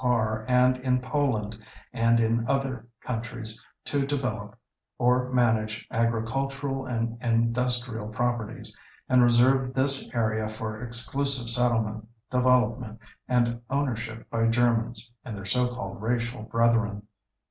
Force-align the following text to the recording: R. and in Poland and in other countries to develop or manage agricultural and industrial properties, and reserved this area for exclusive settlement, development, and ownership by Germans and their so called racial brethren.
R. 0.03 0.45
and 0.47 0.77
in 0.77 0.99
Poland 0.99 1.55
and 1.93 2.19
in 2.19 2.47
other 2.47 2.87
countries 3.05 3.63
to 3.85 4.03
develop 4.03 4.57
or 4.97 5.31
manage 5.31 5.87
agricultural 5.91 6.87
and 6.87 7.19
industrial 7.21 8.07
properties, 8.07 8.75
and 9.07 9.21
reserved 9.23 9.75
this 9.75 10.11
area 10.15 10.47
for 10.47 10.81
exclusive 10.81 11.51
settlement, 11.51 12.07
development, 12.31 12.97
and 13.27 13.61
ownership 13.69 14.27
by 14.31 14.47
Germans 14.47 15.13
and 15.23 15.37
their 15.37 15.45
so 15.45 15.67
called 15.67 16.01
racial 16.01 16.41
brethren. 16.41 17.03